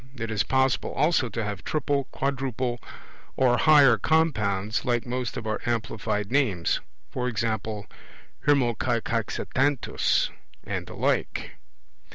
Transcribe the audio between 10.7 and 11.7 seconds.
the like.